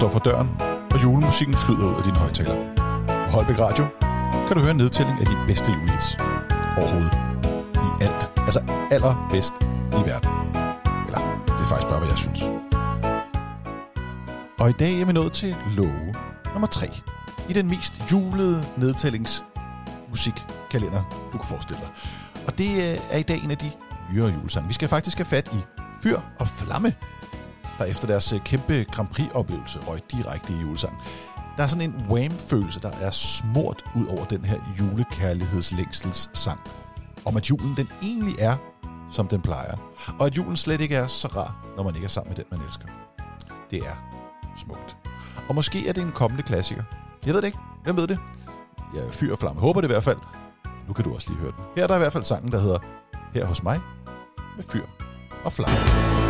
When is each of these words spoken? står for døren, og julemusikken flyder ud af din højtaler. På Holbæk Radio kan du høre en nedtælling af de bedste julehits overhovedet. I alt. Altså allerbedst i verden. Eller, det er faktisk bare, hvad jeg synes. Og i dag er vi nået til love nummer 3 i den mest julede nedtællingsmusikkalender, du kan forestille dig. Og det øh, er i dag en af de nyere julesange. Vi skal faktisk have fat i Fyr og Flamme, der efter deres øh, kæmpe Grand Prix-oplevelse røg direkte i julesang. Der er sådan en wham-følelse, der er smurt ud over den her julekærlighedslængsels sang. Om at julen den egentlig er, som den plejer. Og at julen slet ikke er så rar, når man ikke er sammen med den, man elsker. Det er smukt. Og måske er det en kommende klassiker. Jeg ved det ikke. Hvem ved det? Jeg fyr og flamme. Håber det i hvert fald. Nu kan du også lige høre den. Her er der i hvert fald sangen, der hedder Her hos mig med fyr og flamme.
står 0.00 0.08
for 0.08 0.18
døren, 0.18 0.50
og 0.94 1.02
julemusikken 1.02 1.56
flyder 1.56 1.86
ud 1.90 1.94
af 1.94 2.02
din 2.02 2.16
højtaler. 2.16 2.74
På 3.26 3.32
Holbæk 3.36 3.58
Radio 3.58 3.86
kan 4.46 4.56
du 4.56 4.62
høre 4.62 4.70
en 4.70 4.76
nedtælling 4.76 5.20
af 5.20 5.26
de 5.26 5.36
bedste 5.46 5.72
julehits 5.72 6.16
overhovedet. 6.78 7.18
I 7.74 8.04
alt. 8.04 8.32
Altså 8.36 8.60
allerbedst 8.90 9.54
i 9.98 10.00
verden. 10.08 10.30
Eller, 11.06 11.20
det 11.46 11.60
er 11.64 11.68
faktisk 11.72 11.88
bare, 11.88 11.98
hvad 11.98 12.08
jeg 12.08 12.18
synes. 12.18 12.42
Og 14.60 14.70
i 14.70 14.72
dag 14.72 15.00
er 15.00 15.06
vi 15.06 15.12
nået 15.12 15.32
til 15.32 15.56
love 15.76 16.14
nummer 16.52 16.68
3 16.68 16.86
i 17.48 17.52
den 17.52 17.68
mest 17.68 18.12
julede 18.12 18.64
nedtællingsmusikkalender, 18.76 21.28
du 21.32 21.38
kan 21.38 21.48
forestille 21.48 21.80
dig. 21.82 21.90
Og 22.46 22.58
det 22.58 22.70
øh, 22.70 22.98
er 23.10 23.18
i 23.18 23.22
dag 23.22 23.44
en 23.44 23.50
af 23.50 23.58
de 23.58 23.70
nyere 24.12 24.28
julesange. 24.28 24.68
Vi 24.68 24.74
skal 24.74 24.88
faktisk 24.88 25.16
have 25.16 25.26
fat 25.26 25.48
i 25.52 25.58
Fyr 26.02 26.20
og 26.38 26.48
Flamme, 26.48 26.94
der 27.80 27.86
efter 27.86 28.06
deres 28.06 28.32
øh, 28.32 28.40
kæmpe 28.40 28.84
Grand 28.92 29.08
Prix-oplevelse 29.08 29.78
røg 29.86 30.00
direkte 30.12 30.52
i 30.52 30.56
julesang. 30.56 30.92
Der 31.56 31.62
er 31.62 31.66
sådan 31.66 31.90
en 31.90 31.94
wham-følelse, 32.10 32.80
der 32.80 32.90
er 33.00 33.10
smurt 33.10 33.84
ud 33.96 34.06
over 34.06 34.24
den 34.24 34.44
her 34.44 34.58
julekærlighedslængsels 34.78 36.30
sang. 36.32 36.60
Om 37.24 37.36
at 37.36 37.50
julen 37.50 37.76
den 37.76 37.88
egentlig 38.02 38.34
er, 38.38 38.56
som 39.10 39.28
den 39.28 39.40
plejer. 39.40 39.74
Og 40.18 40.26
at 40.26 40.36
julen 40.36 40.56
slet 40.56 40.80
ikke 40.80 40.96
er 40.96 41.06
så 41.06 41.28
rar, 41.28 41.66
når 41.76 41.82
man 41.82 41.94
ikke 41.94 42.04
er 42.04 42.08
sammen 42.08 42.30
med 42.30 42.36
den, 42.36 42.44
man 42.50 42.66
elsker. 42.66 42.86
Det 43.70 43.78
er 43.78 43.96
smukt. 44.56 44.96
Og 45.48 45.54
måske 45.54 45.88
er 45.88 45.92
det 45.92 46.02
en 46.02 46.12
kommende 46.12 46.42
klassiker. 46.42 46.82
Jeg 47.26 47.34
ved 47.34 47.40
det 47.40 47.46
ikke. 47.46 47.58
Hvem 47.84 47.96
ved 47.96 48.06
det? 48.06 48.18
Jeg 48.94 49.02
fyr 49.12 49.32
og 49.32 49.38
flamme. 49.38 49.60
Håber 49.60 49.80
det 49.80 49.88
i 49.88 49.92
hvert 49.92 50.04
fald. 50.04 50.18
Nu 50.88 50.94
kan 50.94 51.04
du 51.04 51.14
også 51.14 51.28
lige 51.28 51.40
høre 51.40 51.52
den. 51.52 51.64
Her 51.76 51.82
er 51.82 51.86
der 51.86 51.94
i 51.94 51.98
hvert 51.98 52.12
fald 52.12 52.24
sangen, 52.24 52.52
der 52.52 52.60
hedder 52.60 52.78
Her 53.34 53.44
hos 53.44 53.62
mig 53.62 53.80
med 54.56 54.64
fyr 54.64 54.84
og 55.44 55.52
flamme. 55.52 56.29